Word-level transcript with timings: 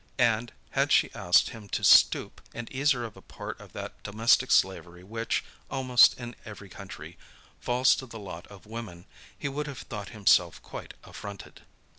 And, 0.17 0.51
had 0.71 0.91
she 0.91 1.13
asked 1.13 1.51
him 1.51 1.69
to 1.69 1.83
stoop, 1.83 2.41
and 2.55 2.71
ease 2.71 2.89
her 2.93 3.03
of 3.03 3.15
a 3.15 3.21
part 3.21 3.59
of 3.59 3.73
that 3.73 4.01
domestic 4.01 4.49
slavery 4.49 5.03
which, 5.03 5.43
almost 5.69 6.19
in 6.19 6.35
every 6.43 6.69
country, 6.69 7.19
falls 7.59 7.93
to 7.97 8.07
the 8.07 8.17
lot 8.17 8.47
of 8.47 8.65
women, 8.65 9.05
he 9.37 9.47
would 9.47 9.67
have 9.67 9.77
thought 9.83 10.09
himself 10.09 10.59
quite 10.63 10.95
affronted. 11.03 11.61